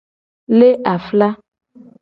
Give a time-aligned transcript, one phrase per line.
[0.59, 1.29] Le afla.